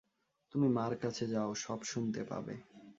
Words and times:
তুমি 0.53 0.67
মার 0.69 0.93
কাছে 0.95 1.25
যাও, 1.27 1.49
সব 1.55 1.79
শুনতে 1.83 2.21
পাবে। 2.23 2.55